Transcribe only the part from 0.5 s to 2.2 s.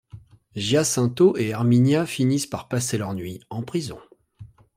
Giacinto et Erminia